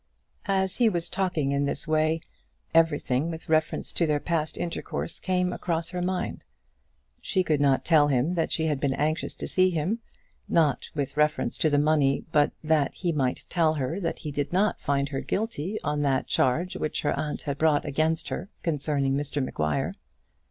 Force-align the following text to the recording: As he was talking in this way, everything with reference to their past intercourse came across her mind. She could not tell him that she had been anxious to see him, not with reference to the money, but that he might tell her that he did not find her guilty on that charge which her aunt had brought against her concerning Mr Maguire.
As 0.47 0.77
he 0.77 0.89
was 0.89 1.11
talking 1.11 1.51
in 1.51 1.65
this 1.65 1.87
way, 1.87 2.21
everything 2.73 3.29
with 3.29 3.47
reference 3.49 3.91
to 3.93 4.07
their 4.07 4.19
past 4.19 4.57
intercourse 4.57 5.19
came 5.19 5.53
across 5.53 5.89
her 5.89 6.01
mind. 6.01 6.43
She 7.21 7.43
could 7.43 7.61
not 7.61 7.85
tell 7.85 8.07
him 8.07 8.33
that 8.33 8.51
she 8.51 8.65
had 8.65 8.79
been 8.79 8.95
anxious 8.95 9.35
to 9.35 9.47
see 9.47 9.69
him, 9.69 9.99
not 10.49 10.89
with 10.95 11.17
reference 11.17 11.55
to 11.59 11.69
the 11.69 11.77
money, 11.77 12.23
but 12.31 12.51
that 12.63 12.95
he 12.95 13.11
might 13.11 13.45
tell 13.47 13.75
her 13.75 13.99
that 13.99 14.17
he 14.17 14.31
did 14.31 14.51
not 14.51 14.79
find 14.81 15.09
her 15.09 15.21
guilty 15.21 15.77
on 15.83 16.01
that 16.01 16.25
charge 16.25 16.75
which 16.75 17.03
her 17.03 17.13
aunt 17.13 17.43
had 17.43 17.59
brought 17.59 17.85
against 17.85 18.29
her 18.29 18.49
concerning 18.63 19.13
Mr 19.13 19.43
Maguire. 19.45 19.93